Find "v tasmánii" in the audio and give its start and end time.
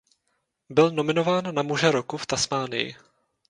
2.17-2.95